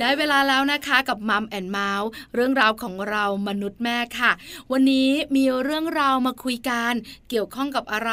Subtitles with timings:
[0.00, 4.32] ได้เวลาแล้วนะคะกับ Mom and Mouth เรื่องราวของเรามนุษย์แม่ค่ะ
[4.72, 6.92] วันนี้มีเรื่องราวมาคุยกัน
[7.30, 8.12] เกี่ยวข้องกับอะไร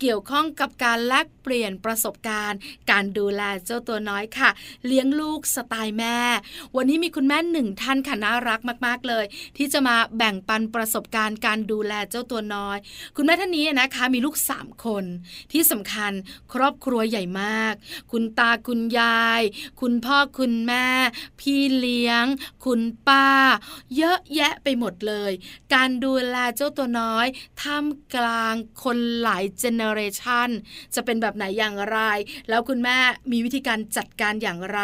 [0.00, 2.58] เกี่ยวข้องกับการแลกเปลี่ยนประสบการณ์
[2.90, 4.50] การดูแลเจ้าตัวน้อยค่ะ
[4.86, 6.18] เลี้ยงลูกสไตล์แม่
[6.76, 9.24] วันนี้มีคุณแม่หนึ่งท่านค่ะน่ารักมาก ๆเลย
[9.56, 12.78] ที่จะมาแบ่งปันประสบการณ์การดูแลเจ้าตัวน้อย
[13.16, 15.04] คุณแม่ท่านนี้นะคะมีลูกสามคน
[15.52, 16.12] ที่สำคัญ
[16.52, 17.74] ครอบครัวใหญ่มาก
[18.12, 19.42] คุณตาคุณยาย
[19.80, 20.86] คุณพ่อคุณแม่
[21.40, 22.24] พี่เลี้ยง
[22.64, 23.28] คุณป้า
[23.96, 25.32] เยอะแยะไปหมดเลย
[25.74, 27.26] การดูแลเจ้าตัวน้อย
[27.60, 30.48] ท่ามกลางคนหลายเจเนอเรชัน
[30.94, 31.98] จะเป็นแบบไหนอย่างไร
[32.48, 32.98] แล้วคุณแม่
[33.30, 34.80] มีวิธีการจัดการอย่างไร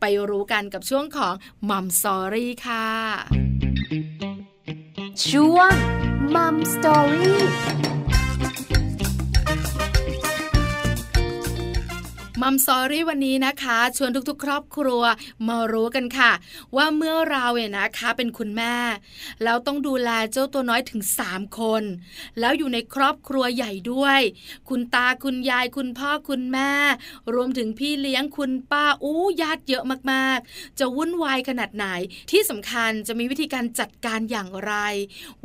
[0.00, 1.34] ไปรู้กันกับช่วงของ
[1.68, 2.88] มัมสอรี่ค่ะ
[5.28, 5.72] ช่วง
[6.34, 7.93] มัมสอรี่
[12.42, 15.02] มัมซอรี่วันนี้นะคะ ชวนทุกๆ ครอบครัว
[15.48, 16.32] มารู้กันค่ะ
[16.76, 18.76] ว่าเมื่อเราเนี่ยนะคะเป็นคุณแม่
[19.42, 21.82] แล้วต้องดูแลเจ้าตัวน้อยถึง 3 คน
[22.40, 24.20] แล้วอยู่ในครอบครัวใหญ่ด้วย
[24.68, 26.72] คุณตาคุณยายคุณพ่อคุณแม่
[27.34, 31.86] รวมถึงพี่เลี้ยงคุณป้าอู้ญาติเยอะมากๆ จะวุ่นวายขนาดไหน
[32.30, 34.74] ที่สำคัญจะมีวิธีการจัดการอย่างไร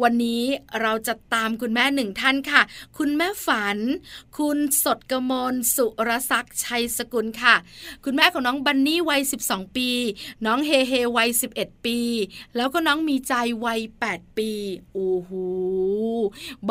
[0.02, 0.44] วันนี้
[0.82, 2.62] เราจะตามคุณแม่หนึ่งท่านค่ะ
[2.98, 3.78] คุณแม่ฝัน
[4.38, 7.56] คุณสดกมลสุรศักดิ์ชัยสกุลค่ะ
[8.06, 9.90] คุณแม่ของน้องบันนี่วัย 12 ปี
[10.46, 12.00] น้องเฮเฮวัย 11 ปี
[12.56, 13.34] แล้วก็น้องมีใจ
[13.66, 14.52] วัย 8 ปี
[14.94, 15.32] โอ้โห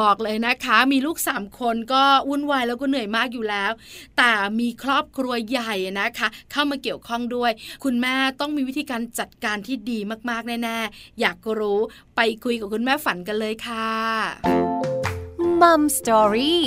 [0.01, 3.73] บอกเลยนะคะ มีลูก 3 คนก็วุ่นวายแล้วก็เหนื่อยมากอยู่แล้ว
[4.17, 7.51] แต่มีครอบครัวใหญ่นะคะ เข้ามาเกี่ยวข้องด้วย
[7.85, 9.99] คุณแม่ต้องมีวิธีการจัดการที่ดี
[10.31, 11.81] มากๆ แน่ ๆ อยากรู้
[12.17, 13.91] ไปคุยกับคุณแม่ฝันกันเลยค่ะ
[15.61, 16.63] มัมสตอรี่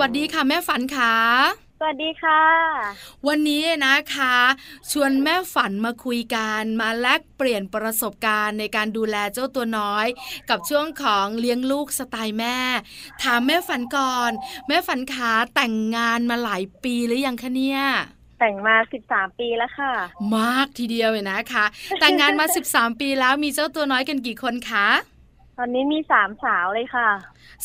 [0.00, 1.14] วัสดีค่ะแม่ฝันค่ะ
[1.78, 2.42] สวัสดีค่ะ
[3.28, 4.36] วันนี้นะคะ
[4.90, 10.06] ชวนแม่ฝันมาคุยกันมาแลกเปลี่ยนประสบการณ์ในการดูแลเจ้าตัวน้อย
[10.50, 12.56] กับช่วงของเลี้ยงลูกสไตล์แม่
[13.22, 14.30] ถามแม่ฝันก่อน
[14.68, 17.80] แม่ฝันขาแต่งงานมาหลายปีหรือยังคะเนี่ย
[18.40, 19.92] แต่งมาสิบสามปีแล้วค่ะ
[20.36, 21.64] มากทีเดียวเลยนะคะ
[22.00, 24.88] แต่งงานมาสิบสามปีแล้วมีเจ้าตัวน้อยกันกี่คนคะ
[25.60, 27.08] ตอนนี้มีสามสาวเลยค่ะ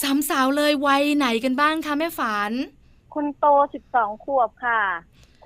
[0.01, 2.51] สามสาวเลยวัยไหนกันบ้างคะแม่ฝัน
[3.13, 4.81] คนโตสิบสองขวบค่ะ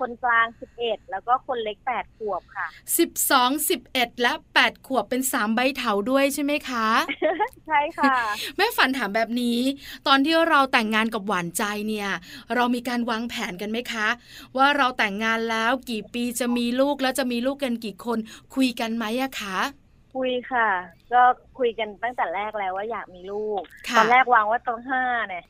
[0.08, 2.66] นกลางสิบเอ็ดแล้วก็คนเล็กแปดขวบค่ะ
[2.98, 6.88] สิบสองสิบเอ็ดและแปดขวบเป็นสามใบเถาด้วยใช่ไหมคะ
[7.66, 8.16] ใช่ค่ะ
[8.56, 9.58] แม่ฝันถามแบบนี้
[10.06, 12.08] ตอนที่เราแต่งงานกับหวานใจเนี่ย
[12.54, 14.08] เรามีการวางแผนกันไหมคะ
[14.56, 18.18] ว่าเราแต่งงานแล้วกี่ปีจะมีลูกแล้วจะมีลูกกันกี่คน
[18.54, 19.58] คุยกันไหมอะคะ
[20.18, 20.68] คุยค่ะ
[21.12, 21.22] ก็
[21.58, 23.62] คุยกันตั้งแต่แรกแล้วว่าอยากมีลูก
[23.96, 25.44] ตอนแรกวางว่าต้องห้าเนี่ย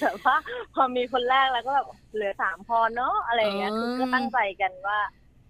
[0.00, 0.36] แต่ว่า
[0.74, 4.98] พอมีคนแรกแล้วก็แบบเหลือสามพอเนาะอะไรเงี้ยคือก็ตั้งใจกันว่า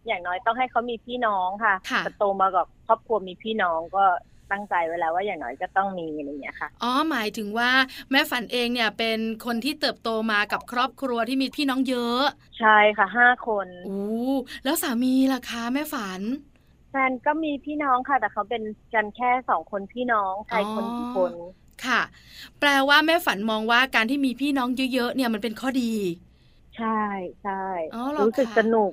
[0.07, 4.05] อย่างน้อยต้องให้เขามีพี่น้องค่ะแต่โตมากับครอบครัวมีพี่น้องก็
[4.53, 7.71] ตั้งใจไว้แล้วว่าอย่างน้อยก็ต้องมีอะไรเงี้ยค่ะ อ๋อ หมายถึงว่า
[8.11, 12.23] แม่ฝันเองเนี่ยเป็นคนที่เติบโตมากับครอบครัวที่มีพี่น้องเยอะ
[12.61, 14.03] ใช่ค่ะห้าคนโอ้
[14.65, 16.21] แล้วสามีล่ะคะ แม่ฝัน
[16.93, 18.63] แฟนก็มีพี่น้องค่ะ แต่เขาเป็น
[18.95, 21.33] กันแค่สองคนพี่น้องชายคนคน
[21.87, 22.01] ค่ะ
[22.61, 25.93] แปลว่าแม่ฝันมองว่าการที่มีพี่น้องเยอะๆเนี่ยมันเป็นข้อดี
[26.77, 27.01] ใช่
[27.43, 27.65] ใช่
[28.23, 28.93] รู้สึกสนุก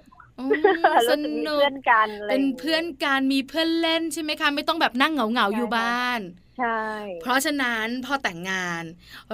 [1.09, 6.21] สนุกเพื่อนกันเป็นเพื่อนกันมีเพื่อนเล่นใช่ไหมคะไม่ต้องแบบนั่งเหงาๆอยู่บ้าน
[6.59, 6.83] ใช่
[7.21, 8.83] เพราะฉะนั้นพอแต่งงาน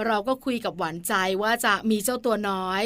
[0.06, 2.82] เราก็คุยกับหวานใจว่าจะมีเจ้าตัวน้อย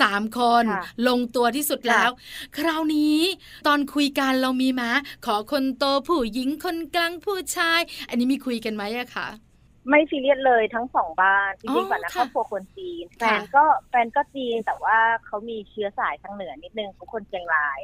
[0.00, 0.64] สามคน
[1.08, 2.10] ลงตัวที่สุดแล้ว
[2.56, 3.20] คราวนี้
[3.66, 4.92] ตอนคุยกันเรามีมะ
[5.26, 9.28] ขอคนโตผู้หญิงคนกลางผู้ชาย อันนี้มีคุยกันไหมอะคะ
[9.88, 17.78] ไม่ซีเรียสเลยทั้งสองบ้านจริงๆก่อนนะครอบครัวคนจีนแฟนก็แฟนก็จีนแต่ว่าเขามีเชื้อสายทางเหนือนิดนึงเขาคนเชียงราย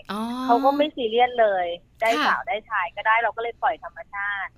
[0.44, 1.66] เขาก็ไม่ซีเรียสเลย
[2.00, 4.50] ได้สาวได้ชายก็ได้เราก็เลยปล่อยธรรมชาติ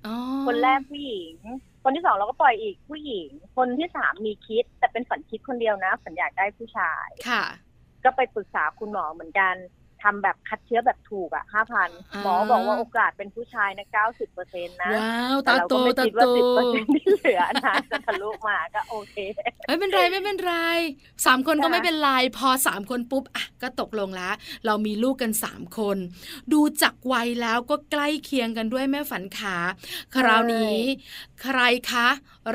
[0.47, 1.35] คนแรกผู้หญิง
[1.85, 7.45] คนที่สองเราก็ปล่อยอีกผู้หญิง คนที่สามมีคิด แต่เป็นฝันคิดคนเดียวนะฝันอยากได้ผู้ชายค่ะ
[8.05, 9.55] ก็ไปปรึกษาคุณหมอเหมือนกัน
[10.03, 11.89] ทำแบบคัดเชื้อแบบถูกอะห้าพัน
[12.23, 19.17] หมอบอกว่าโอกาสเป็นผู้ชายนะเก้าสิบเปอร์เซ็นต์นะว้าวตาโตตาโตสิบเปอร์เซ็นต์ที่เหลือนะจะทะลุมาก็โอเค
[19.67, 20.55] ไม่เป็นไรไม่เป็นไร
[21.27, 24.35] สามคนก็ไม่เป็นไรพอสามคนปุ๊บอะก็ตกลงแล้ว
[24.67, 25.97] เรามีลูกกันสามคน
[26.53, 29.57] ดูจากวัยแล้วก็ใกล้เคียงกันด้วยแม่ฝันขา
[30.15, 30.79] คราวนี้
[31.43, 31.61] ใคร
[31.91, 32.09] คะ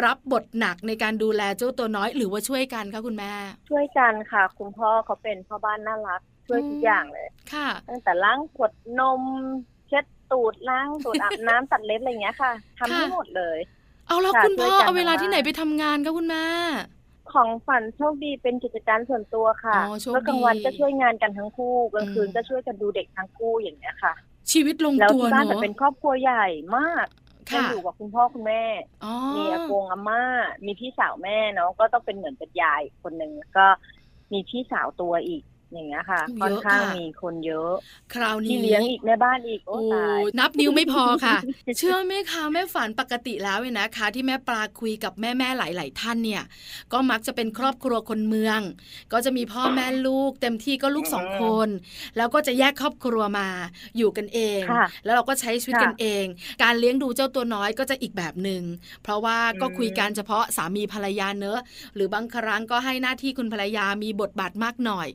[0.04, 3.34] รับบทหนักในการดูแลเจ้าตัวน้อยหรือว่าช่วยกันคะคุณแม่
[3.70, 9.22] ช่วยกันค่ะ คุณพ่อเขาเป็นพ่อบ้านน่ารัก ช่วยทุกอย่างเลย ค่ะ ตั้งแต่ล้างขวดนม
[9.88, 13.60] เช็ดตูดล้างตูดอาบน้ำตัดเล็บอะไรเงี้ยค่ะทำให้หมดเลย
[14.08, 16.46] เอาแล้วคุณพ่อเอาเวลาที่ไหนไปทำงานคะคุณแม่
[17.34, 19.78] ของฝันโชคดีเป็นกิจการส่วนตัวค่ะ
[20.12, 24.14] เมื่อกลางวันก็ช่วยงานกันทั้งคู่กลางคืนก็ช่วยกันดูเด็กทั้งคู่อย่างเงี้ยค่ะ
[24.52, 26.46] ชีวิตลงตัวเนาะแล้วที่บ้านแต่เป็นครอบครัวใหญ่
[26.78, 27.08] มาก
[27.70, 28.64] อยู่กับคุณพ่อคุณแม่
[29.36, 30.24] มีอากงอาม่า
[30.66, 33.68] มีพี่สาวแม่เนาะก็ต้องเป็นเหมือนเป็นยายคนหนึ่งก็
[34.34, 37.74] มีพี่สาวตัวอีก อย่างเงี้ยค่ะค่อนข้างมีคนเยอะ
[38.14, 41.38] คราวนี้เลี้ยงอีกแม่บ้านอีกโอ้ตายนับนิ้วไม่พอค่ะ
[41.78, 46.44] เชื่อไหมคะแม่ฝันปกติแล้วเนี่ยนะคะ ที่แม่ปลาคุยกับแม่แม่หลาย ๆ ท่านเนี่ย
[46.94, 48.60] ก็มักจะเป็นครอบครัวคนเมือง
[49.14, 51.68] ก็จะมีพ่อแม่ลูก เต็มที่ก็ลูกสองคน
[52.18, 53.48] แล้วก็จะแยกครอบครัวมา
[53.98, 54.62] อยู่กันเอง
[55.06, 56.26] แล้วเราก็ใช้ชีวิตกันเอง
[56.64, 58.64] การเลี้ยงดูเจ้าตัวน้อยก็จะอีกแบบหนึ่ง
[59.04, 61.60] เพราะว่าก็คุยกันเฉพาะสามีภรรยาเนอะ
[61.96, 65.08] หรือบางครั้งก็ให้หน้าที่คุณภรรยามีบทบาทมากหน่อย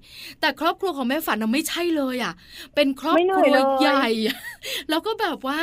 [0.43, 2.35] แต่ครอบครัวของแม่ฝันไม่ใช่เลยอะ
[2.75, 3.47] เป็นครอบครัว
[3.81, 4.07] ใหญ่
[4.91, 5.59] แล้วก็แบบว่า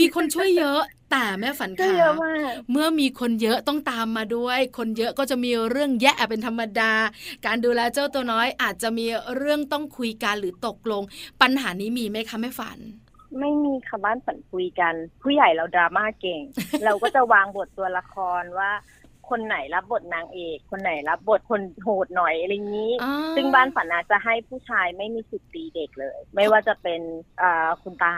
[0.00, 0.80] มีคนช่วยเยอะ
[1.10, 1.94] แต่แม่ฝันค่ะ
[2.70, 6.92] เมื่อมีคนเยอะต้องตามมาด้วย คนเยอะก็จะมีเรื่องแย่เป็นธรรมดา
[7.46, 9.06] การดูแลเจ้าตัวน้อยอาจจะมี
[9.36, 11.02] เรื่องต้องคุยกันหรือตกลง
[11.42, 12.78] ปัญหานี้มีไหมคะแม่ฝัน
[13.40, 16.40] ไม่มีค่ะบ้านฝันคุยกัน ผู้ใหญ่เราดราม่าเก่ง
[16.84, 18.70] เราก็จะวางบทตัวละครว่า
[19.32, 22.90] คนไหนรับบทนางเอก คนไหนรับบทคนโหดหน่อยอะไรนี้
[23.36, 27.00] ซึ่งบ้านฝันอาจจะให้ผู้ชายไม่มีสิทธิ์ตีเด็กเลย ไม่ว่าจะเป็น
[27.82, 28.16] คุณตา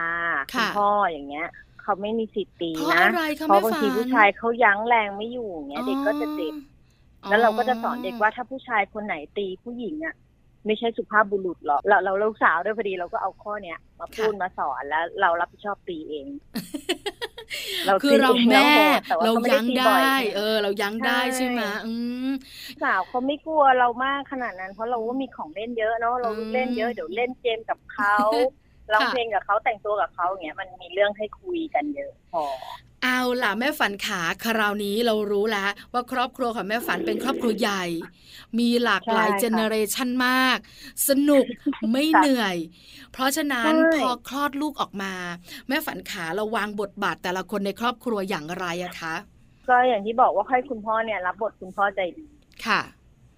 [0.53, 1.49] คุณพ่ออย่างเงี้ย
[1.83, 3.05] เขาไม่มีสิทธิ์ตีนะ
[3.49, 6.55] เพราะบางทีผู้ชายเขายั้งแรงไม่อยู่เงี้ย เด็กก็จะเจ็บ
[7.29, 10.15] แล้วเราก็จะสอนเด็กว่าถ้าผู้ชายคนไหนตีผู้หญิงอะ
[10.67, 17.24] ไม่ใช่สุภาพบุรุษหรอกเราเราลูกสาวด้วยพอดีเราก็เอาข้อเนี้ยมาพูดมาสอนแล้วเรารับผิดชอบตีเองเรา
[18.03, 18.71] คือเราแม่
[19.25, 20.07] เรายั้งได้
[20.37, 21.93] เออ เรายั้งได้ใช่ไหมอื
[22.29, 22.33] ม
[22.83, 28.15] สาวเขาไม่กลัวเรามากขนาดนั้น เพราะเราก็มีของเล่นเยอะเนาะเราเล่นเยอะเดี๋ยวเล่นเกมกับเขา
[28.93, 32.45] ร้องเพลงกับเขาแต่งตัวกับเขาอย่างเงี้ยมันมีเรื่องให้คุยกันเยอะพอ
[33.05, 37.85] เอาล่ะแม่ฝันขาคราวนี้เรารู้แล้ว ว่าครอบครัวของแม่ฝันเป็นครอบครัวใหญ่
[38.59, 40.59] มีหลากหลาย generation มาก
[41.09, 41.47] สนุก
[41.93, 42.57] ไม่เหนื่อย
[43.13, 45.15] เพราะฉะนั้นพอคลอดลูกออกมา
[45.69, 49.15] แม่ฝันขาเราวางบทบาทแต่ละคนในครอบครัวอย่างไรอะคะ
[49.69, 52.25] ก็อย่างที่บอกว่าให้คุณพ่อเนี่ย รับบทคุณพ่อใจดี
[52.67, 52.81] ค่ะ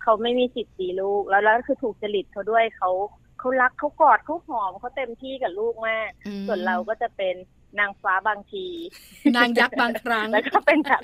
[0.02, 2.90] เขาไม่มีสิทธิ์ตีลูกแล้วแล้วคือถูกจริตเขาด้วยเขา
[3.38, 6.10] เขารักเขากอดเขาหอมเขาเต็มที่กับลูกมาก
[6.46, 7.34] ส่วนเราก็จะเป็น
[7.78, 8.66] นางฟ้าบางที
[9.36, 11.02] นางยักษ์บางครั้งแล้วก็เป็นแบบ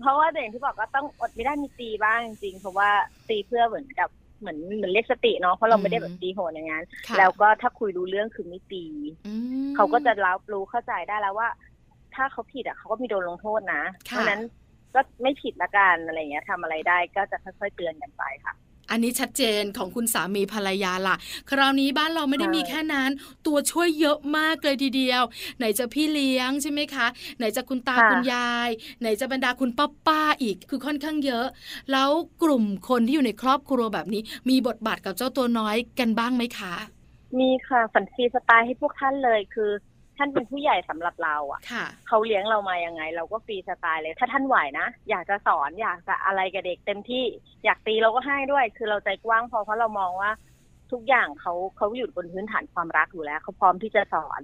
[0.00, 2.90] เพราะว่าอย่างที่บอกก็ต้องอดไม่ได้มีตีบ้างจริงเพราะว่า
[3.28, 4.08] ตีเพื่อเหมือนกับ
[4.40, 6.84] เหมือนเหมือนเรียกสติเนาะเพราะเราไม่ได้แบบตีโหดอย่างนั้น
[7.18, 8.84] แล้วก็ถ้าคุยรู้เรื่องคือไม่ตี
[9.76, 11.48] เขาก็จะรับรู้เข้าใจได้แล้วว่า
[12.14, 14.42] ถ้าเขาผิดอะเขาก็มีโดนลงโทษนะเพราะนั้น
[14.94, 18.54] ก็ไม่ผิดละกันอะไรเงี้ยทำอะไรได้ก็จะค่อยๆเตือนกันไปค่ะ
[18.92, 21.16] อันนี้ชัดเจนของคุณสามีภรรยาล่ะ
[21.50, 23.10] คราวนี้บ้านเราไม่ได้มีแค่นั้น
[23.46, 25.22] ตัวช่วยเยอะมากเลยทีเดียว
[25.58, 27.06] ไหนจะพี่เลี้ยงใช่ไหมคะ
[27.38, 28.68] ไหนจะคุณตาคุณยาย
[29.00, 31.46] ไหนจะบรรดาคุณป้าป้าอีกคือค่อนข้างเยอะ
[31.92, 32.10] แล้ว
[32.42, 36.74] กลุ่มคนที่อยู่ในครอบครัวแบบนี้ มีบทบาทกับเจ้าตัวน้อยกันบ้างไหมคะ
[37.38, 39.70] มีค่ะฝันซีสไตล์ให้พวกท่านเลยคือ
[40.16, 41.60] ท่านเป็นผู้ใหญ่สำหรับเราอะ
[42.08, 47.24] เขาเลี้ยงเรามายังไง เราก็ฟรีสไตล์เลย ถ้าท่านไหวนะ อยากจะสอนอยากจะอะไรกับเด็กเต็มที่
[47.64, 50.30] อยากตีเราก็ให้ด้วย คือเราใจกว้างพอเพราะเรามองว่า
[50.92, 54.40] ทุกอย่างเขาเขาอยู่บนพื้นฐานความรักอยู่แล้วเขาพร้อมที่จะสอน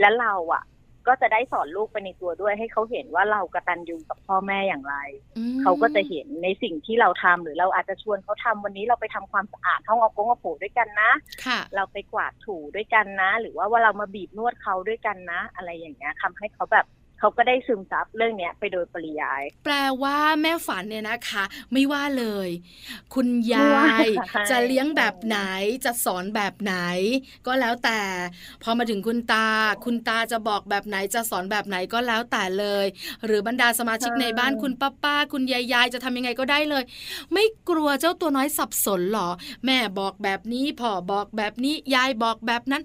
[0.00, 0.62] และเราอะ
[1.06, 4.96] ก็จะได้สอนลูกไปในตัวด้วย ให้เขาเห็นว่าเรากระตันยูกับพ่อแม่อย่างไร
[5.62, 11.10] เขาก็จะเห็นในสิ่งที่เราทำหรือเราอาจจะชวนเขาทำวันนี้เราไปทำความสะอาดห้องออกงอโผด้วยกันนะ
[11.74, 16.86] เราไปกวาดถูด้วยกันนะ หรือว่าว่าเรามาบีบนวดเขาด้วยกันนะ อะไรอย่างเงี้ยทำให้เขาแบบ
[17.22, 22.48] เขาก็ได้ซึมซับเรื่องเนี้ยไปโดยปริยาย แปลว่าแม่ฝันเนี่ยนะคะ ไม่ว่าเลย
[23.14, 24.06] คุณยาย
[24.50, 25.38] จะเลี้ยงแบบไหน
[25.84, 26.74] จะสอนแบบไหน
[27.46, 28.00] ก็แล้วแต่
[28.62, 29.48] พอมาถึงคุณตา
[29.84, 32.86] คุณตาจะบอกแบบไหนจะสอนแบบไหนก็แล้วแต่เลย
[33.26, 36.84] หรือบรรดาสมาชิกในบ้านคุณป้าป้าคุณยายยายจะทำยังไงก็ได้เลย
[37.32, 39.28] ไม่กลัวเจ้าตัวน้อยสับสนหรอ
[39.64, 42.82] แม่บอกแบบนี้พ่อบอกแบบนี้ยายบอกแบบนั้น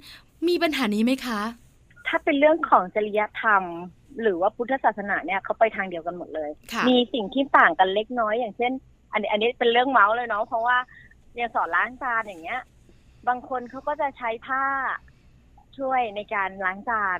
[0.47, 1.41] มีปัญหานี้ไหมคะ
[2.07, 3.63] ถ้าเป็นเรื่องของจริยธรรม
[4.21, 6.49] หรือว่าพุทธศาสนาเนี่ยเขาไปทางเดียวกันหมดเลย
[6.89, 8.71] มีสิ่งที่ต่างกันเล็กน้อย อย่างเช่น
[9.11, 10.77] อันนี้อันนี้เป็นเรื่องเมาส์เลยเนาะเพราะว่า
[11.33, 12.61] เนี่ยสอนล้างจานอย่างเงี้ย
[13.27, 14.63] บางคนเขาก็จะใช้ผ้า
[15.77, 17.19] ช่วยในการล้างจาน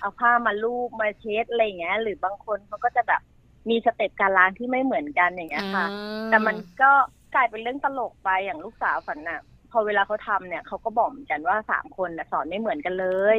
[0.00, 3.22] เอาผ้ามาลูบมาเช็ดอะไรเงี้ย หรือบางคนเขาก็จะแบบ
[3.70, 5.86] มีสเต็ปการล้างที่ไม่เหมือนกันอย่างเงี้ยค่ะ
[6.30, 6.92] แต่มันก็
[7.34, 9.40] กลายเป็นเรื่องตลกไปอย่างลูกสาวฝันน่ะ
[9.72, 13.36] พอเวลาเขาทำเนี่ยเขาก็บอกเหมือนกันว่าสามคนสอนไม่เหมือนกันเลย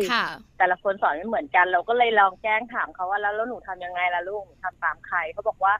[0.57, 5.75] แต่ละคนสอนไม่เหมือนกัน เราก็เลยลองแจ้งถามเขาว่าแล้วแล้วหนูทำยังไงล่ะลูกหนูทำตามใครเขาบอกว่า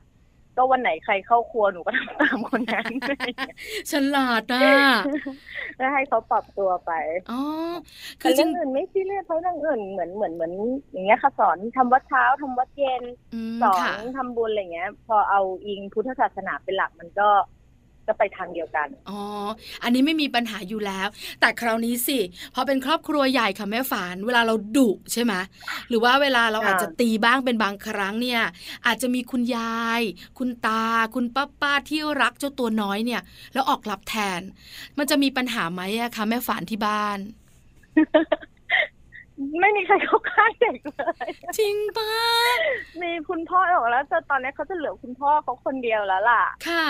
[0.58, 2.92] ก็วันไหนใครเข้าครัวหนูก็ทำตามคนนั้น
[3.92, 4.62] ฉลาดอะ
[5.80, 6.92] ก็ให้เขาปรับตัวไป
[7.32, 7.42] อ๋อ
[8.22, 10.54] คือเรื่องอื่นไม่ซีเรียสเพราะเรื่องอื่นเหมือนเหมือนเหมือน
[10.92, 13.04] อย่างเงี้ยค่ะสอนทำวัดเช้าทำวัดเย็น
[13.64, 17.30] สอนทำบุญอะไรเงี้ย พอเอาอิงพุทธศาสนาเป็นหลักมันก็
[18.08, 19.22] ก็ไปทางเดียวกัน อ๋อ
[19.84, 21.08] อันนี้ไม่มีปัญหาอยู่แล้ว
[21.40, 22.20] แต่คราวนี้สิ
[22.54, 25.34] พอเป็นครอบครัวใหญ่ค่ะแม่ฝาน เวลาเราดุใช่ไหม
[25.90, 28.42] หรือว่าเวลาเราอาจจะตีบ้างเป็นบางครั้งเนี่ย
[28.86, 30.02] อาจจะมีคุณยาย
[30.40, 33.22] คุณตา คุณป้าป้าที่รักเจ้าตัวน้อยเนี่ย
[33.54, 34.42] แล้วออกรับแทน
[34.98, 37.18] มันจะมีปัญหาไหมอะคะแม่ฝานที่บ้าน
[39.60, 42.14] ไม่มีใครเข้าข้างเด็กเลยจริงปะ
[43.02, 46.86] มีคุณพ่อออกแล้วแต่ตอนนี้เขาจะเหลือคุณพ่อเขาคนเดียวแล้วล่ะ ค่ะ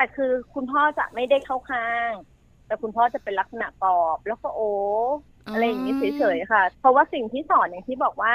[0.00, 2.10] แต่คือคุณพ่อจะไม่ได้เข้าข้าง
[2.66, 4.70] แต่คุณพ่อจะเป็นลักษณะปอบ แล้วก็โอ้
[5.52, 8.32] อะไรอย่างนี้เฉยๆค่ะ เพราะว่าสิ่งที่สอนอย่างที่บอกว่า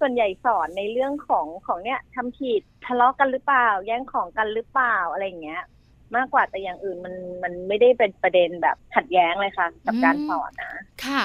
[0.00, 5.62] ส่วนใหญ่สอนในเรื่องของของเนี้ยทำผิดทะเลาะกันหรือเปล่า แย่งของกันหรือเปล่าอะไรอย่างเงี้ย
[6.16, 10.72] มากกว่าแต่อย่างอื่นมันมันไม่ได้เป็นประเด็นแบบขัดแย้งเลยค่ะกับการสอนนะ
[11.04, 11.22] ค่ะ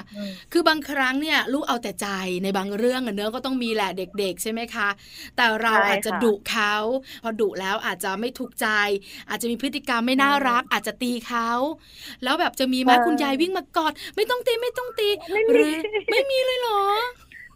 [0.51, 2.07] คือบางครั้งเนี่ยลูกเอาแต่ใจ
[2.43, 4.89] ในบางเรื่องเนื้อก็ต้องมีแหละเด็ก ๆ ใช่ไหมคะ
[5.35, 6.73] แต่เราอาจจะดุเขา
[7.23, 8.67] พอดุแล้วอาจจะไม่ถูกใจ
[9.29, 11.49] อาจจะมีพฤติกรรมไม่น่ารัก อาจจะตีเขา
[12.23, 15.09] แล้วแบบจะมีไหมคุณยายวิ่งมากอด ไม่ต้องตีไม่ต้องตี
[15.51, 15.73] หรือ
[16.11, 16.81] ไม่มีเลยเหรอ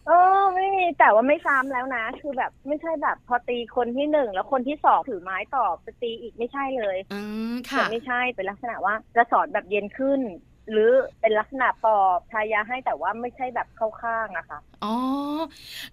[0.06, 7.20] เออไม่มีแต่ว่าไม่ซ้ำแล้วนะ คือแบบไม่ใช่แบบพอตีคนที่หนึ่งแล้วคนที่สองถือไม้ต่อไปตีอีกไม่ใช่เลยอื
[7.52, 10.20] มค่ะ ไม่ใช่เป็นลักษณะว่าจะสอนแบบเย็นขึ้น
[10.70, 14.94] หรือเป็นลักษณะปอบทายาให้แต่ว่าไม่ใช่แบบเข้าข้างอะค่ะอ๋อ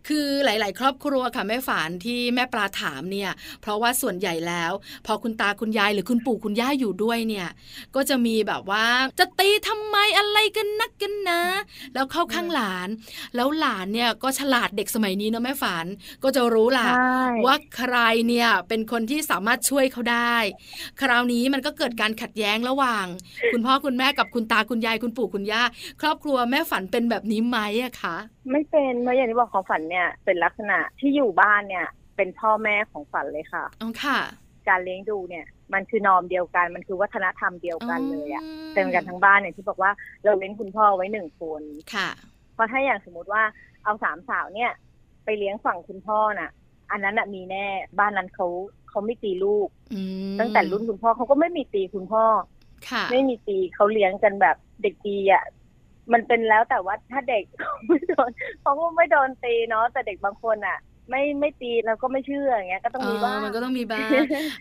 [0.08, 4.72] คือหลาย ๆ ครอบครัวค่ะแม่ฝานที่แม่ปลาถามเนี่ย เพราะว่าส่วนใหญ่แล้ว
[5.06, 7.48] พอคุณตาคุณยายหรือคุณปู่คุณย่าอยู่ด้วยเนี่ย
[7.96, 8.86] ก็จะมีแบบว่า
[9.20, 11.42] จะตีทำไมอะไรกันนักกันนะ
[11.94, 12.88] แล้วเข้าข้างหลาน
[13.36, 15.86] แล้วหลานเนี่ยก็ฉลาดเด็กสมัยนี้เนาะแม่ฝาน
[16.24, 16.88] ก็จะรู้ล่ะ
[17.46, 17.96] ว่าใคร
[18.28, 20.36] เนี่ยเป็นคนที่สามารถช่วยเขาได้
[21.02, 23.06] คราวนี้มันก็เกิดการขัดแย้งระหว่าง
[23.54, 25.62] คุณพ่อคุณแม่กับคุณตาคุณยายคุณปู่คุณย่า
[26.02, 28.16] ครอบครัวแม่ฝันเป็นแบบนี้ไหมอะคะ
[28.52, 34.20] ไม่เป็นเมื่ออย่างที่บอกของฝันเนี่ยเป็นลักษณะที่อยู่บ้านเนี่ย เป็นพ่อแม่ของฝันเลยค่ะอ๋อค่ะ
[34.70, 38.44] การเลี้ยงดูเนี่ยมันคือนอมเดียวกัน มันคือวัฒนธรรมเดียวกันเลยอะ
[38.74, 39.92] เป็นกันทั้งบ้านเนี่ยที่บอกว่า
[40.24, 41.62] เราเลี้ยงคุณพ่อไว้หนึ่งคน
[41.94, 42.10] ค่ะ
[42.54, 43.44] เพราะถ้าอย่างสมมติว่า
[43.84, 44.72] เอาสามสาวเนี่ย
[45.26, 46.52] ไปเลี้ยงฝั่งคุณพ่อน่ะ
[46.92, 47.66] อันนั้นอะมีแน่
[48.00, 48.48] บ้านนั้นเขา
[48.90, 49.68] เขาไม่ตีลูก
[50.40, 52.24] ตั้งแต่รุ่นคุณพ่อเขาก็ไม่มีตีคุณพ่อ
[53.12, 55.44] ไม่มีตีเขาเลี้ยงกันแบบเด็กดีอะ
[56.14, 58.30] มันเป็นแล้วแต่ว่าถ้าเด็กเขาไม่โดน
[58.62, 60.78] เขาก็ไม่โดนตีเนาะแต่เด็กบางคนอะ
[61.10, 64.10] ไม่ไม่ตีแล้วก็ไม่เชื่ออย่างเงี้ยก็ต้องมีบ้างมันก็ต้องมีบ้าง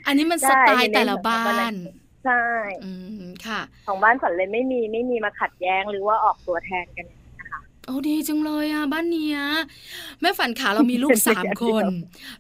[0.07, 1.73] อันนี้มันสไตล์แต่ละบ้าน
[2.25, 2.45] ใช่
[3.47, 7.07] ค่ะ ของบ้านฝันเลยไม่มีไม่มีมาขัดแย้งหรือว่าออกตัวแทนกัน
[7.87, 9.39] โอ้ดีจังเลยอะบ้านเนี้ย
[10.21, 11.87] แม่ฝันขาเรามีลูกสามคน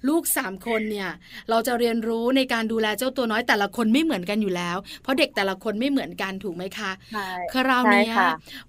[0.08, 1.10] ลูกสามคนเนี่ย
[1.50, 8.06] เราจะเรียนรู้ในการดูแลเจ้าตัวน้อยแต่ละคนไม่เหมือนกันอยู่แล้ว เพราะเด็กแต่ละคนไม่เหมือนกันถูกไหมคะใช่คราวนี้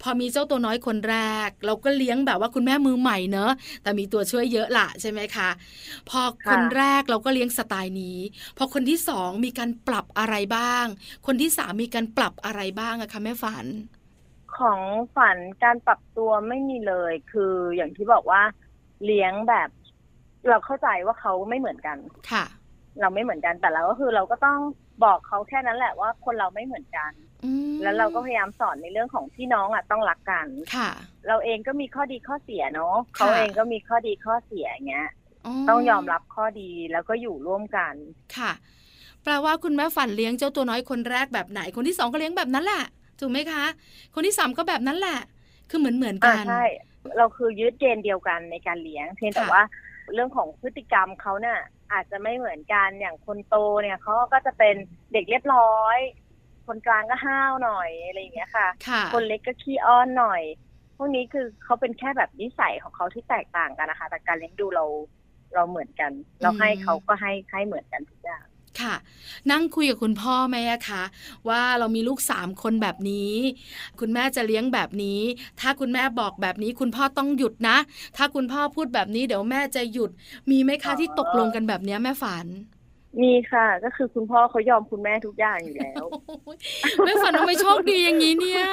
[0.02, 3.52] พอมีเจ้าตัวน้อยคนแรก เราก็เลี้ยงแบบว่าคุณแม่มือใหม่เนอะ
[3.84, 5.50] แต่มีตัวช่วยเยอะละใช่ไหมคะ
[6.10, 8.20] พอคนแรกเราก็เลี้ยงสไตล์นี้
[8.58, 10.86] พอคนที่สองมีการปรับอะไรบ้าง
[11.26, 13.68] คนที่สามมีการปรับอะไรบ้างอะคะแม่ฝัน
[14.60, 14.80] ของ
[15.16, 18.42] ฝันการปรับตัวไม่มีเลย คืออย่างที่บอกว่า
[19.06, 19.70] เลี้ยงแบบ
[20.50, 21.98] เราเข้าใจว่าเขาไม่เหมือนกัน
[22.32, 22.46] ค่ะ
[23.02, 24.60] เราไม่เหมือนกันแต่เราก็คือเราก็ต้อง
[25.04, 27.12] บอกเขาแค่นั้นแหละว่าคนเราไม่เหมือนกัน
[27.84, 30.90] แล้วเราก็พยายามสอนในเรื่องของพี่น้องอะต้องรักกันค่ะ
[31.28, 35.10] เราเองก็มีข้อดีข้อเสียเนาะเขาเองก็มีข้อดีข้อเสียอย่างเงี้ย
[35.70, 37.94] ต้องยอมรับข้อดีแล้วก็อยู่ร่วมกัน
[38.38, 38.52] ค่ะ
[39.24, 42.84] แปลว่าคุณแม่ฝันเลี้ยงเจ้าตัวน้อยคนแรกแบบไหนคนที่สองก็เลี้ยงแบบนั้นแหละ
[43.20, 43.64] ถูกไหมคะ
[44.14, 45.20] คนที่สามก็แบบนั้นแหละ
[45.70, 46.66] คือเหมือนเหมือนกันใช่
[47.18, 49.62] เราคือยึดเกณฑ์เดียวกันในการเลี้ยงเพียงแต่ว่า
[50.14, 51.60] เรื่องของพฤติกรรมเขาเนี่ย
[51.94, 54.76] อาจจะไม่เหมือนกันอย่างคนโตเนี่ยเขาก็จะเป็น
[55.14, 55.98] เด็กเรียบร้อย
[56.68, 58.68] คนกลางก็ห้าวหน่อยอะไรอย่างเงี้ยค่ะ
[59.14, 60.42] คนเล็กก็ขี้อ้อนหน่อย
[60.98, 64.86] พวกนี้คือเขาเป็นแค่แบบนิสัยของเขาที่แตกต่างกันนะคะแต่การเลี้ยงดูเรา
[65.54, 68.46] เราเหมือนกัน เราให้เขาก็ให้ให้เหมือนกันทุกอย่าง
[68.84, 68.96] ค่ะ
[69.52, 71.04] นั่งคุยกับคุณพ่อไหมอะคะ
[71.50, 73.34] ว่าเรามีลูกสามคนแบบนี้
[74.00, 75.20] คุณแม่จะเลี้ยงแบบนี้
[75.60, 77.78] ถ้าคุณแม่บอกแบบนี้ คุณพ่อต้องหยุดนะ
[78.18, 80.12] ถ้าคุณพ่อพูดแบบนี้เดี๋ยวแม่จะหยุด
[80.52, 82.48] มีไหมคะที่ตกลงกันแบบนี้แม่ฝัน
[83.22, 86.06] มีค่ะ ก็คือคุณพ่อเขายอมคุณแม่ทุกอย่างอยู่แล้ว
[87.06, 88.66] แม่ฝันทำไมโชคดีอย่างนี้เนี่ย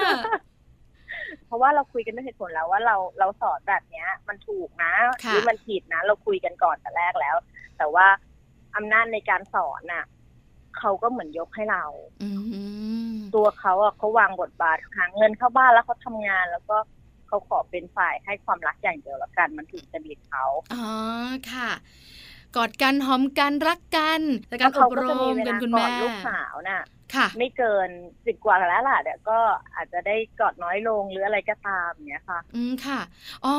[1.46, 4.92] เพราะว่าเราคุยกันด้วยเหตุผลแล้วว่าเราเราสอนแบบเนี้ย มันถูกนะ
[5.28, 7.36] หรือมันผิดนะ เราคุยกันก่อนแต่แรกแล้ว
[7.78, 8.06] แต่ว่า
[8.76, 10.04] อำนาจในการสอนน่ะ
[10.78, 11.84] เขาก็เหมือนยกให้เรา
[13.34, 16.76] ตัวเขาอะเขาวางบทบาทหาเงินเข้าบ้านแล้วเขาทำงาน แล้วก็
[17.28, 20.86] เขาขอเป็นฝ่ายให้ความรักอย่างเดียวแล้วกัน มันถึงจะดีเขาอ๋อ
[21.52, 21.70] ค่ะ
[22.56, 26.84] กอดกันหอมกันรักกันแต่การอบรมกันคุณแม่ลูกสาวน่ะค่ะ
[27.38, 27.88] ไม่เกิน
[28.26, 29.38] สิบกว่าแล้วล่ะเดี๋ยวก็
[29.76, 33.00] อาจจะได้กอดน้อยลงหรืออะไรก็ตามเนี้ยค่ะ อืมค่ะ
[33.44, 33.56] อ๋อ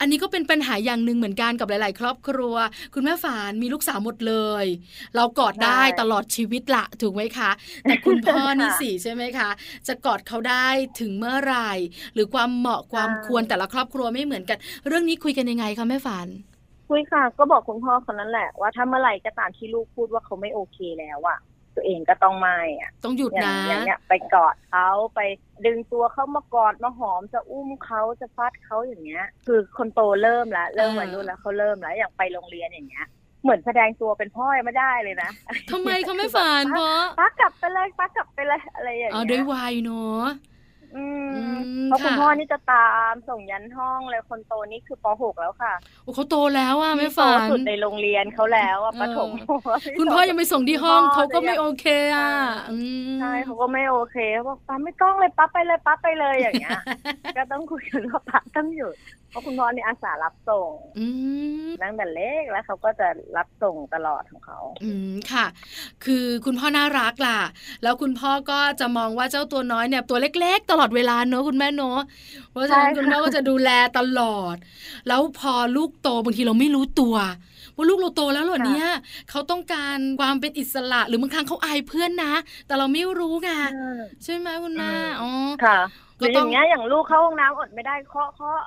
[0.00, 2.54] อันนี้ก็เป็นปัญหาอย่างหนึ่งเหมือนกันกับหลาย ๆ ครอบครัว
[2.94, 4.64] คุณแม่ฝานมีลูกสาวหมดเลย
[5.16, 7.50] เรากอดได้ตลอดชีวิตละถูกไหมคะ
[7.82, 9.50] แต่คุณพ่อนี่สิใช่ไหมคะ
[9.88, 10.66] จะกอดเขาได้
[11.00, 11.70] ถึงเมื่อไหร่
[12.14, 16.28] หรือความเหมาะความควรแต่ละครอบครัวไม่เหมือนกัน เรื่องนี้คุยกันยังไงคะแม่ฝาน
[16.90, 21.38] คุยค่ะ ก็บอกคุณพ่อคนนั้นแหละว่าถ้าเมื่อไหร่ก็ตามที่ลูกพูดว่าเขาไม่โอเคแล้วอะ
[21.76, 25.20] ตัวเองก็ต้องไม่อะต้องหยุดนะอย่างเนี้ยไปกอดเขาไป
[25.66, 33.06] ดึงตัวเขามากอดมาหอมจะอุ้มเขาจะฟัดเขาอย่างเงี้ย คือคนโตเริ่มแล้วเริ่มวัยรุ่นแล้วเขาเริ่มแล้วอย่างไปโรงเรียนอย่างเงี้ย
[33.42, 35.30] เหมือนแสดงตัวเป็นพ่อไม่ได้เลยนะ
[35.70, 40.24] ทำไมเขาไม่ฝันเพราะป้ากลับไปเลยป้ากลับไปเลยอะไรอย่างเงี้ยอ๋อด้วยวัยเนาะ
[40.94, 41.29] อืม
[41.86, 49.30] เพราะคุณพ่อนี่จะตามส่งยันห้องเลยคนโตนี่คือป .6 แล้วค่ะโอ้เขาโตแล้วอะไม่ฝันสุดในโรงเรียนเขาแล้วอะประถม
[49.98, 52.30] คุณพ่อยังไม่ส่งที่ห้องเขาก็ไม่โอเคอะ
[53.20, 56.80] ใช่เขาก็ไม่โอเคเขาบอกป้าไม่ต้องเลยป้าไปเลยป้าไปเลยอย่างเงี้ย
[57.36, 58.96] ก็ต้องคุยกันว่าป้าต้องหยุด
[59.30, 60.72] เพราะคุณพ่อนี่อาสารับส่ง
[61.82, 65.46] นั่งแต่เล็กแล้วเขาก็จะรับส่งตลอดของเขา อืมค่ะ
[66.04, 67.40] คือคุณพ่อน่ารักล่ะ
[67.82, 72.00] แล้วคุณพ่อก็จะมองว่าเจ้าตัวน้อยเนี่ยตัวเล็กๆ ตลอดเวลาเนอะคุณแม่เนอะ
[72.50, 74.56] เพราะฉะนั้นคุณพ่อก็จะดูแลตลอด
[75.08, 77.16] แล้วพอลูกโตบางทีเราไม่รู้ตัว
[77.76, 78.88] ว่าลูกเราโตแล้วเหรอเนี่ย
[79.30, 82.34] เขาต้องการความเป็นอิสระหรือบางครั้งเขาอายเพื่อนนะ
[82.66, 83.50] แต่เราไม่รู้ไง
[84.24, 85.30] ใช่ไหมคุณแม่อ๋อ
[85.64, 85.78] ค่ะ
[86.20, 88.60] ก็อย่างเงี้ยอย่างลูกเข้าห้องน้ำอดไม่ได้เคาะเคาะ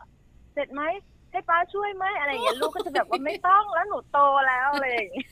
[0.54, 0.82] เสร็จไหม
[1.34, 5.28] ให้ป้าช่วยไหมอะไรอย่างเงี้ยลูกก็จะแบบว่าไม่ต้องแล้วหนูโตแล้วอะไรอย่างเงี้ย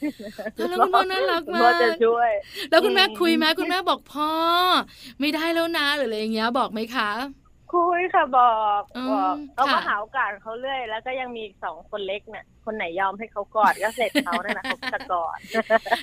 [0.57, 2.31] แล้วคุณพ่อน่ารักมากพ่อจะช่วย
[2.69, 4.31] แล้วคุณแม่คุยไหมคุณแม่บอกพ่อ
[5.19, 7.09] ไม่ได้แล้วนะหรืออะไรอย่างเงี้ยบอกไหมคะ
[7.73, 8.81] คุยค่ะบอก
[9.11, 15.37] บอกเขาก็หาโอกาสเขาเรื่อย แล้วก็ยังมีสองคนเล็กเนี่ยคนไหนยอมให้เขากอดก็เสร็จเขาเนี่ยนะเขาจะกอด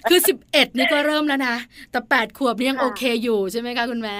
[0.08, 1.56] คือสิบเอ็ดนี่ก็เริ่มแล้วนะ
[1.90, 4.18] แต่แปดขวบนี่ยังโอเคอยู่ใช่ไหมคะคุณแม่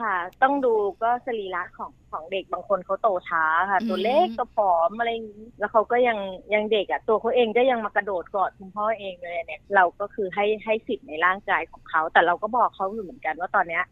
[0.00, 6.18] ค่ะ ต้องดูก็สรีระของของเด็กบางคนเขาโตช้าค่ะ ตัวเล็กตัวผอมอะไรอย่างนี้แล้วเขาก็ยัง
[6.54, 13.84] ยังเด็กอะตัวเขาเองก็ยังมากระโดดกอดคุณพ่อเองเลยเนี่ย เราก็คือให้ให้สิทธิ์ในร่างกายของเขา แต่เราก็บอกเขาอยู่เหมือนกันว่าตอนเนี้ย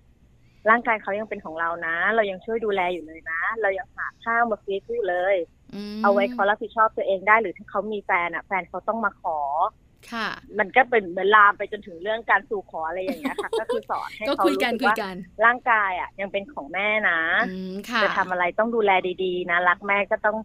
[0.70, 5.36] ร่างกายเขายังเป็นของเรานะ เรายังช่วยดูแลอยู่เลยนะ เรายังหาข้าวมาฟีดเลย
[6.02, 9.38] เอาไว้เขารับผิดชอบตัวเองได้หรือถ้าเขามีแฟนอะ แฟนเขาต้องมาขอ
[10.12, 14.96] ค่ะมันก็เป็นเหมือนลามไปจนถึงเรื่องการสู่ขออะไรอย่างเงี้ยค่ะ ก็คือสอนให้เขารู้สึกว่า
[15.44, 17.18] ร่างกายอะ ยังเป็นของแม่นะ
[18.02, 18.90] จะทำอะไรต้องดูแล
[19.24, 20.36] ดีๆ นะรักแม่ก็ต้อง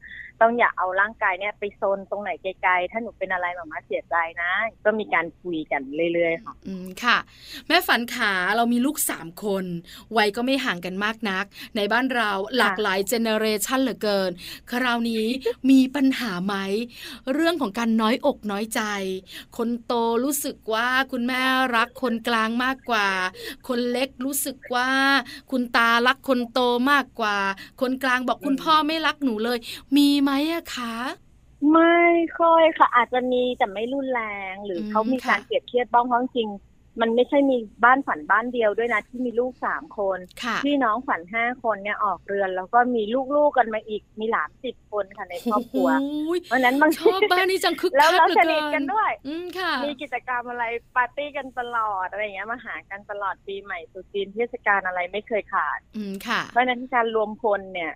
[0.41, 4.51] ต้องอย่าเอาร่างกายเนี่ยไปโซนตรงไหนไกลๆ ถ้าหนูเป็นอะไรมามาเสียใจนะ
[4.85, 5.81] ก็มีการคุยกัน
[6.13, 7.17] เรื่อยๆค่ะ อืมค่ะ
[7.67, 9.65] แม่ฝันขาเรามีลูกสามคน
[10.17, 11.45] วัยก็ไม่ห่างกันมากนัก
[11.75, 14.31] ในบ้านเราหลากหลายเจเนเรชันเหลือเกิน
[14.71, 15.25] คราวนี้
[15.69, 16.55] มีปัญหาไหม
[17.33, 18.81] เรื่องของการน้อยอกน้อยใจ
[19.57, 21.41] คนโตรู้สึกว่าคุณแม่
[21.75, 23.07] รักคนกลางมากกว่า
[23.67, 24.89] คนเล็กรู้สึกว่า
[25.51, 26.59] คุณตารักคนโต
[26.91, 27.37] มากกว่า
[27.81, 29.57] คนกลางบอกคุณพ่อไม่รักหนูเลย
[29.97, 30.95] มีไหมอะคะ
[31.71, 31.95] ไม่
[32.39, 36.49] ค่อยค่ะ อาจจะมีแต่ไม่รุนแรง หรือเขามีการเปรียบเทียบบ้างเพราะจริง
[37.01, 40.17] มันไม่ใช่มีบ้านฝันบ้านเดียวด้วยนะที่มีลูกสามคน
[40.65, 43.03] พี่น้องฝันห้าคนเนี่ยออกเรือน แล้วก็มี
[43.35, 45.89] ลูกๆกันมาอีกมีหลานสิบคนค่ะในครอบครัว
[46.47, 49.11] เพราะนั้นบางชอบบ้านนี้จังคึกแล้วเราสนิทกันด้วย
[49.85, 55.79] มีกิจกรรมอะไรปาร์ตี้กันตลอดอะไรเงี้ยมาหากันตลอดปีใหม่สุจีนเทศกาลอะไรไม่เคยขาด
[56.51, 57.91] เพราะนั้นการรวมพลเนี่ย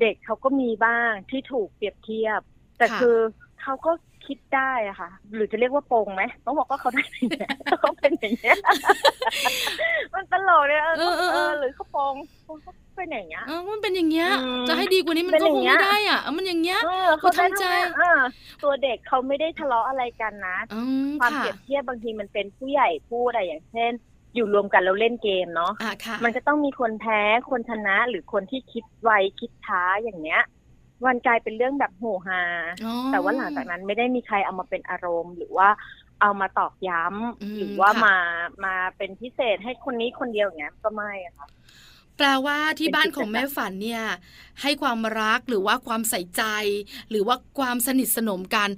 [0.00, 2.40] เด็กเขาก็มีบ้างที่ถูกเปรียบเทียบ
[2.78, 3.18] แต่คือ
[3.62, 3.92] เขาก็
[4.26, 7.04] คิดได้อะค่ะ หรือจะเรียกว่าโปงไหมต้องบอกว่าเขาได้
[7.80, 8.56] เขาเป็นอย่างเงี้ย
[10.14, 14.28] มันตลกเลยเออเออหรือเขาโปงเขาเป็นอย่างเงี้ยมันเป็นอย่างเงี้ย
[14.68, 16.80] จะให้ดีกว่านี้มันก็คงไม่ได้อะมันอย่างเงี้ย
[17.20, 17.64] เขาทำใจ
[18.62, 20.56] ตัวเด็กเขาไม่ได้ทะเลาะอะไรกันนะ
[21.20, 23.92] ความเปรียบเทียบบางทีมันเป็นผู้ใหญ่พูดอะไรอย่างเช่น
[24.34, 25.72] อยู่รวมกันแล้วเล่นเกมเนาะ
[26.24, 30.42] มันจะต้องมีคนแพ้คนชนะหรือคนที่คิดไวคิดช้าอย่างเนี้ย
[31.06, 32.42] มันกลายเป็นเรื่องแบบโหฮา
[33.12, 35.68] แต่ว่าหลังจากนั้นไม่ได้มีใครเอามาเป็นอารมณ์ หรือว่า
[36.20, 38.16] เอามาตอกย้ำหรือว่ามา
[38.64, 41.48] มาเป็นพิเศษให้คนนี้คนเดียวอย่างเงี้ยก็ไม่ค่ะ
[42.16, 44.02] แปลว่าที่บ้านของแม่ฝันเนี่ย
[44.62, 46.42] ให้ความรักหรือว่าความใส่ใจ
[47.10, 48.68] หรือว่าความสนิทสนมกัน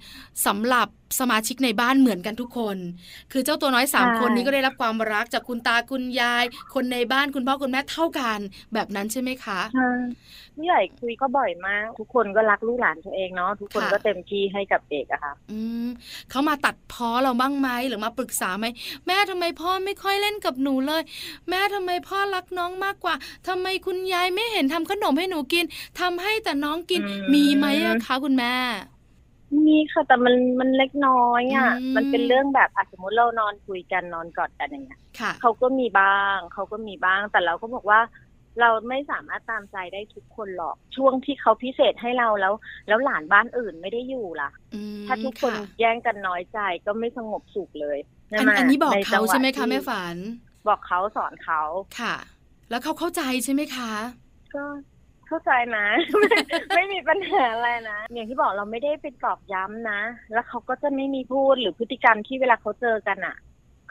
[0.46, 2.77] สำหรับ สมาชิกในบ้านเหมือนกันทุกคน
[3.33, 8.38] คือเจ้าตัวน้อยสามคนนี้ก็ได้รับความรักจากคุณตาคุณยาย คนในบ้านคุณพ่อคุณแม่เท่ากัน
[8.74, 9.61] แบบนั้นใช่ไหมคะ
[10.57, 15.88] ผู้ใหญ่คุยก็บ่อยมาก ทุกคนก็รักลูกหลานตัวเองเนาะทุกคนก็เต็มที่ให้กับเด็กอะค่ะ อืม
[16.31, 18.66] เขามาตัดพ้อเราบ้างไหมหรือมาปรึกษาไหม
[19.07, 21.03] แม่ทำไมพ่อไม่ค่อยเล่นกับหนูเลย
[21.48, 23.14] แม่ทำไมพ่อรักน้องมากกว่า
[23.48, 25.64] ทำไมคุณยายไม่เห็นทำขนมให้หนูกิน
[26.00, 27.00] ทำให้แต่น้องกิน
[27.35, 28.55] มีไหมอะคะคุณแม่
[29.66, 35.00] มีค่ะแต่มันมันเล็กน้อยอะมันเป็นเรื่องแบบสมมติเรานอนคุยกันนอนกอดกันอย่างเงี้ย
[35.40, 38.00] เขาก็มีบ้างเขาก็มีบ้าง แต่เราก็บอกว่า
[38.61, 42.54] เราไม่สามารถตามใจได้ทุกคนหรอกช่วงที่เขาพิเศษให้เราแล้ว
[42.88, 44.50] แล้วหลานบ้านอื่นไม่ได้อยู่ล่ะ
[45.07, 47.98] ถ้าทุกคนแย่งกันน้อยใจก็ไม่สงบสุขเลย
[48.59, 50.16] อันนี้บอกเขาใช่ไหมคะแม่ฝัน
[50.68, 51.62] บอกเขาสอนเขา
[52.00, 52.14] ค่ะ
[52.70, 53.90] แล้วเขาเข้าใจใช่ไหมคะ
[54.54, 54.64] ก็
[55.28, 55.87] เข้าใจนะ
[56.76, 60.00] ไม่มีปัญหาอะไรนะ อย่างที่บอกเราไม่ได้ไปตอกย้ำนะ
[60.32, 63.37] แล้วเขาก็จะไม่มีพูดหรือพฤติกรรมที่เวลาเขาเจอกันอะ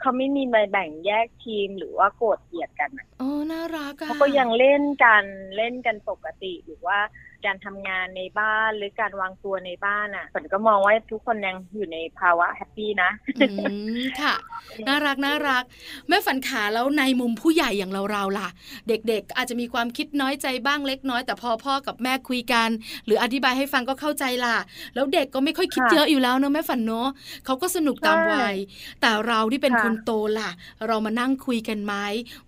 [0.00, 5.24] เขาไม่มีมาแบ่งแยกทีมหรือว่าโกรธเกลียดกันโอ้น่ารักเขาก็ยังเล่นกัน
[5.56, 6.98] เล่นกันปกติหรือว่า
[7.46, 13.10] การทำงานในบ้านหรือการวางตัวในบ้านอะฝนก็มองว่าทุกคนยังอยู่ในภาวะแฮปปี้นะ
[14.20, 14.34] ค่ะ
[14.88, 15.64] น่ารักน่ารัก
[16.08, 18.48] แม่ฝันขาแล้วในมุมผู้ใหญ่อย่างเราเราล่ะ
[18.88, 22.68] เด็กๆ อาจจะมีความคิดน้อยใจบ้างเล็กน้อย แต่พอพ่อกับแม่คุยกัน
[23.06, 24.56] หรืออธิบายให้ฟังก็เข้าใจล่ะ
[24.94, 27.08] แล้วเด็กก็ไม่ค่อยคิดเยอะอยู่แล้วเนอะแม่ฝันเนอะ
[27.44, 28.56] เขาก็สนุกตามวัย
[29.00, 30.50] แต่เราที่เป็นคนโตล่ะ
[30.86, 31.94] เรามานั่งคุยกันไหม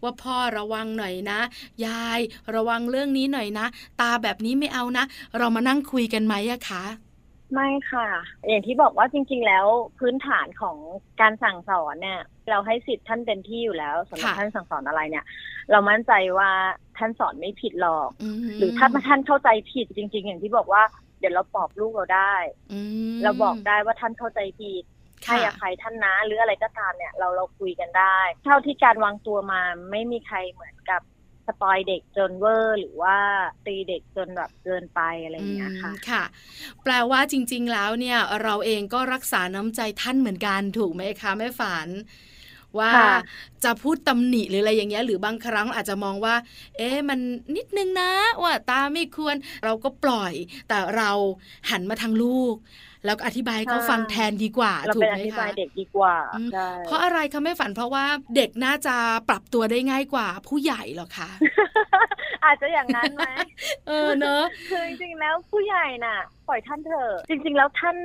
[0.02, 1.40] ว่าพ่อระวังหน่อยนะ
[1.86, 2.20] ยาย
[2.54, 3.66] ระวังเรื่องนี้หน่อยนะ
[4.00, 5.04] ตาแบบนี้ไม่เอานะ
[5.38, 6.84] เรามานั่งคุยกันไหมอะคะ
[7.54, 8.08] ไม่ค่ะ
[8.48, 9.66] อย่างที่บอกว่าจริง ๆ แล้ว
[9.98, 10.76] พื้นฐานของ
[11.20, 12.20] การสั่งสอนเนี่ย
[12.50, 15.24] เราให้สิทธิ์ท่านเต็มที่อยู่แล้วสำหรับท่านสั่งสอนอะไรเนี่ย
[15.70, 16.50] เรามั่นใจว่า
[16.98, 18.08] ท่านสอนไม่ผิดหรอก
[18.58, 20.82] หรือถ้าท่านเข้าใจผิดจริง ๆ อย่างที่บอกว่า
[21.18, 22.34] เดี๋ยวเราปอบลูกเราได้
[23.22, 24.84] เราบอกได้ว่าท่านเข้าใจผิด
[25.26, 31.00] ให้อภัยท่านนะหรืออะไรก็ตามเนี่ย เราเราคุยกันได้ เท่าที่การวางตัวมาไม่มีใครเหมือนกับ
[31.46, 33.16] สปอยเด็กจนเวอร์ หรือว่า
[33.66, 36.22] ตีเด็กจนแบบเกินไปอะไรอย่างเงี้ยค่ะค่ะ
[36.82, 41.88] แปลว่าจริง ๆ แล้วเนี่ย เราเองก็รักษาน้ำใจท่านเหมือนกันถูกไหมคะแม่ฝัน
[42.78, 42.94] ว่า
[43.64, 46.34] จะพูดตำหนิหรืออะไรอย่างเงี้ยหรือบางครั้งอาจจะมองว่า
[46.76, 47.18] เอ๊ะมัน
[47.56, 50.32] นิดนึงนะว่าตาไม่ควรเราก็ปล่อย
[50.68, 51.10] แต่เรา
[51.70, 52.54] หันมาทางลูก
[53.06, 56.16] แล้วอธิบายเขาฟังแทนดีกว่าถูกไหมคะอธิบายเด็กดีกว่า
[56.86, 58.04] เพราะอะไรคะแม่ฝันเพราะว่า
[58.36, 58.96] เด็กน่าจะ
[59.28, 61.28] ปรับตัวได้ง่ายกว่าผู้ใหญ่หรอคะ
[62.44, 63.28] อาจจะอย่างนั้นไหม
[63.88, 67.96] เออเนอะคือจริงๆแล้วผู้ใหญ่น่ะปล่อยท่านเถอะจริง ๆ แล้วท่าน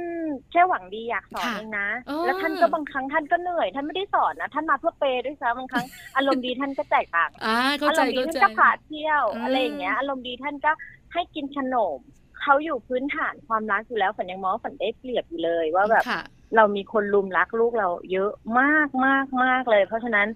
[0.52, 1.90] แค่หวังดีอยากสอนเองนะ
[2.26, 5.86] แล้วท่านก็บางครั้งท่านก็เหนื่อยท่านไม่ได้สอนนะท่านมาเพื่อเปย์ด้วยซ้ำบางครั้ง
[6.16, 10.72] อารมณ์ดีท่านก็แจกต่างอารมณ์ดีท่านก็พาเที่ยวอะไรอย่างเงี้ยอารมณ์ดีท่านก็
[11.14, 12.00] ให้กินขนม
[12.42, 16.04] เขาอยู่พื้นฐานความรักอยู่แล้วฝันยังมองฝันได้เปรียบอยู่เลยว่าแบบ
[16.56, 20.28] เรามีคนลุมรักลูกเราเยอะมากมากมากเลย เพราะฉะนั้น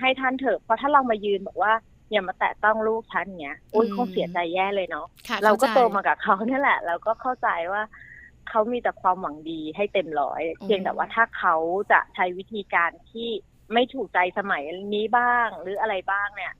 [0.00, 1.72] ให้ท่านเถอะเพราะถ้าเรามายืนบอกว่า
[2.10, 5.06] อย่ามาแตะต้องลูกฉันเงี้ยอุ้ยคงเสียใจแย่เลยเนาะ
[5.44, 7.82] เราก็โตมากับเขาเนี่ยแหละ เราก็เข้าใจว่า
[8.48, 11.54] เขามีแต่ความหวังดีให้เต็มร้อย เพียงแต่ว่าถ้าเขา
[11.92, 13.28] จะใช้วิธีการที่
[13.72, 14.62] ไม่ถูกใจสมัย
[14.94, 16.52] นี้บ้าง หรืออะไรบ้างเนี่ย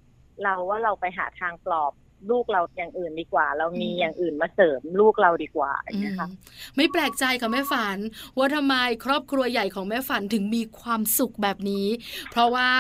[0.43, 1.93] เราว่าเราไปหาทางปลอบ
[2.31, 5.73] ลูกเราอย่างอื่นดีกว่า เรามีอย่างอื่นมาเสริมลูกเราดีกว่า
[6.05, 6.29] นะคะ
[6.77, 7.99] ไม่แปลกใจค่ะแม่ฝัน
[8.39, 11.87] ว่าทำไมครอบครัวใหญ่ของแม่ฝันถึงมีความสุขแบบนี้
[12.31, 12.71] เพราะว่า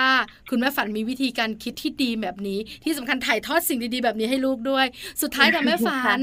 [0.50, 4.86] คุณแม่ฝันมีวิธีการคิดที่ดีแบบนี้ ที่สำคัญถ่ายทอดสิ่งดีๆ แบบนี้ให้ลูกด้วย
[5.22, 6.20] สุดท้ายค่ะแม่ฝัน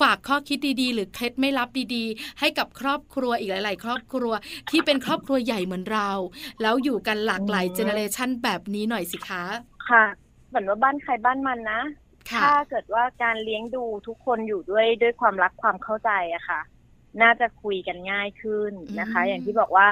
[0.00, 4.32] ฝากข้อคิดดีๆ หรือเคล็ดไม่ลับดีๆ ให้กับครอบครัวอีกหลาย ๆ ครอบครัว
[4.70, 6.10] ที่เป็นครอบครัวใหญ่เหมือนเรา
[6.62, 9.42] แล้วอยู่กันหลากหลายเจเนเรชันแบบนี้หน่อยสิคะ
[9.88, 10.04] ค่ะ
[10.48, 11.80] เหมือนว่าบ้านใครบ้านมันนะ
[12.42, 16.60] ถ้าเกิดว่าการเลี้ยงดูทุกคนอยู่ด้วยด้วยความรักความเข้าใจอะค่ะ
[17.22, 19.86] น่าจะคุยกันง่ายขึ้นนะคะ อย่างที่บอกว่า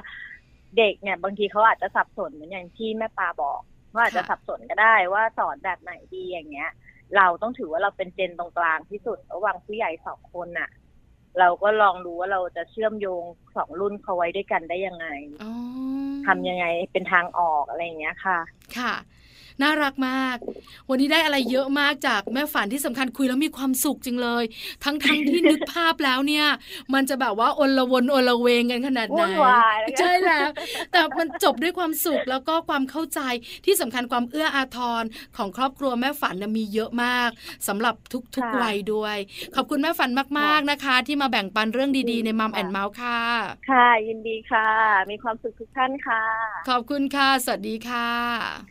[0.79, 3.61] เด็กเนี่ย บางทีเขาอาจจะสับสนเหมือนอย่างที่แม่ปาบอก
[3.95, 6.71] ว่าอาจจะสับสนก็ได้ว่าสอนแบบไหนดีอย่างเงี้ย
[7.16, 10.71] เราต้องถือว่าเราเป็นเจนตรงกลางที่สุดระหว่างผู้ใหญ่สองคนน่ะ
[11.38, 13.23] เราก็ลองดูว่าเราจะเชื่อมโยง
[13.57, 15.07] สองรุ่นเขาไว้ด้วยกันได้ยังไง
[16.27, 18.38] ทำยังไงเป็นทางออกอะไรอย่างเงี้ยค่ะ
[18.79, 18.93] ค่ะ
[19.62, 20.37] น่ารักมาก
[20.88, 24.44] วันนี้ได้อะไรเยอะมากจากแม่ฝันที่สำคัญคุยแล้วมีความสุขจริงเลย
[24.85, 26.46] ทั้งทั้งที่นึกภาพแล้วเนี่ย
[26.94, 29.23] มันจะแบบว่าอนละวนอนละเวงกันขนาดไหน
[29.99, 30.51] ใช่แล้ว
[30.92, 33.20] แต่มันจบด้วยความสุขแล้วก็ความเข้าใจ
[33.64, 35.03] ที่สำคัญความเอื้ออาทร
[35.37, 37.31] ของครอบครัวแม่ฝันมีเยอะมาก
[37.68, 37.94] สำหรับ
[38.35, 39.16] ทุกๆวัยด้วย
[39.55, 43.20] ขอบคุณแม่ฝันมากๆนะคะ ที่มาแบ่งปันเรื่องดีๆ ในมัมแอนเมาส์ค่ะ
[43.70, 44.68] ค่ะ ยินดีค่ะ
[45.11, 46.23] มีความสุขทุกท่านค่ะ
[46.68, 48.09] ขอบคุณค่ะ สวัสดีค่ะ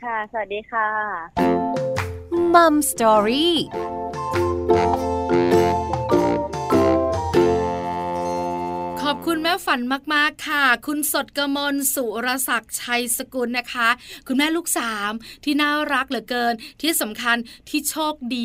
[0.06, 0.90] ค่ะ สวัสดีค่ะ่ะ
[2.54, 2.76] มัม
[9.10, 9.82] อรี่ขอบคุณแม่ฝัน
[10.14, 13.90] มากๆค่ะ คุณสดกมลสุรศักดิ์ชัยสกุลนะคะ
[14.28, 15.12] คุณแม่ลูกสาม
[15.44, 17.38] ที่น่ารักเหลือเกิน ที่สำคัญ
[17.70, 18.44] ที่โชคดี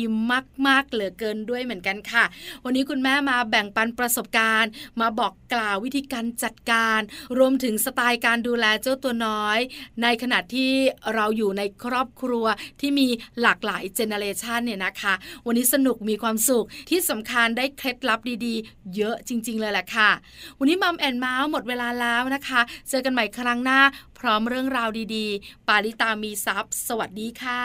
[0.67, 2.23] มาก ๆ เหลือเกินด้วยเหมือนกันค่ะ
[2.63, 6.99] วันนี้คุณแม่มาแบ่งปันประสบการณ์ มาบอกกล่าววิธีการจัดการ
[7.37, 9.59] รวมถึงสไตล์การดูแลเจ้าตัวน้อย
[10.01, 10.71] ในขณะที่
[11.13, 12.45] เราอยู่ในครอบครัว
[12.79, 13.07] ที่มี
[13.41, 15.13] หลากหลาย generation เนี่ยนะคะ
[15.45, 20.11] วันนี้สนุกมีความสุขที่สำคัญได้เคล็ดลับดีๆ เยอะจริง ๆ เลยแหละค่ะ
[20.59, 23.79] วันนี้ Mom and Mouth หมดเวลาแล้วนะคะ เจอกันใหม่ครั้งหน้า
[24.19, 27.63] พร้อมเรื่องราวดีๆ ปาลิตามีซัพ์สวัสดีค่ะ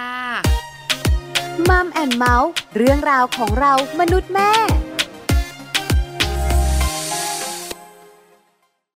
[1.68, 4.52] Mom and Mouth เรื่องราวของเรามนุษย์แม่